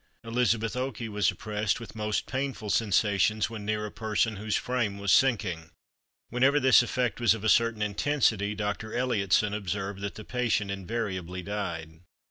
Elizabeth 0.23 0.75
Okey 0.75 1.07
was 1.09 1.29
oppressed 1.29 1.79
with 1.79 1.95
most 1.95 2.25
painful 2.25 2.71
sensations 2.71 3.51
when 3.51 3.63
near 3.65 3.85
a 3.85 3.91
person 3.91 4.37
whose 4.37 4.55
frame 4.55 4.97
was 4.97 5.11
sinking. 5.11 5.69
Whenever 6.29 6.59
this 6.59 6.81
effect 6.81 7.19
was 7.19 7.35
of 7.35 7.43
a 7.43 7.47
certain 7.49 7.83
intensity, 7.83 8.55
Dr. 8.55 8.95
Elliotson 8.95 9.53
observed 9.53 10.01
that 10.01 10.15
the 10.15 10.25
patient 10.25 10.71
invariably 10.71 11.43
died. 11.43 11.99